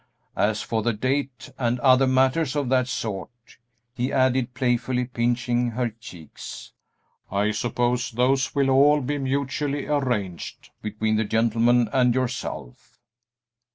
[0.35, 3.57] As for the date and other matters of that sort,"
[3.93, 6.73] he added, playfully pinching her cheeks,
[7.31, 12.97] "I suppose those will all be mutually arranged between the gentleman and yourself."